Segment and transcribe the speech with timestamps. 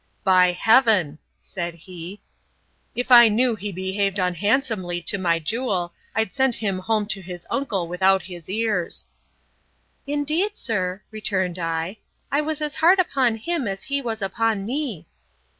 [0.23, 1.19] By Heaven!
[1.37, 2.21] said he,
[2.95, 7.45] if I knew he behaved unhandsomely to my jewel, I'd send him home to his
[7.51, 9.05] uncle without his ears.
[10.07, 11.97] Indeed, sir, returned I,
[12.31, 15.05] I was as hard upon him as he was upon me.